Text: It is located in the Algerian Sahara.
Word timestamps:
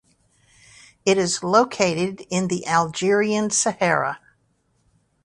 It 1.05 1.19
is 1.19 1.43
located 1.43 2.25
in 2.31 2.47
the 2.47 2.65
Algerian 2.65 3.51
Sahara. 3.51 4.19